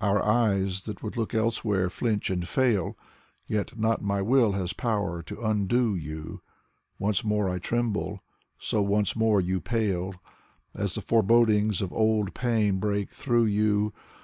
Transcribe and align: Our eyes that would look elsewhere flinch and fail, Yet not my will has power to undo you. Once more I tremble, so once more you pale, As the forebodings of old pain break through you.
Our 0.00 0.20
eyes 0.20 0.80
that 0.86 1.04
would 1.04 1.16
look 1.16 1.36
elsewhere 1.36 1.88
flinch 1.88 2.30
and 2.30 2.48
fail, 2.48 2.98
Yet 3.46 3.78
not 3.78 4.02
my 4.02 4.20
will 4.20 4.50
has 4.54 4.72
power 4.72 5.22
to 5.22 5.40
undo 5.40 5.94
you. 5.94 6.42
Once 6.98 7.22
more 7.22 7.48
I 7.48 7.60
tremble, 7.60 8.20
so 8.58 8.82
once 8.82 9.14
more 9.14 9.40
you 9.40 9.60
pale, 9.60 10.16
As 10.74 10.96
the 10.96 11.00
forebodings 11.00 11.80
of 11.80 11.92
old 11.92 12.34
pain 12.34 12.80
break 12.80 13.10
through 13.12 13.44
you. 13.44 13.92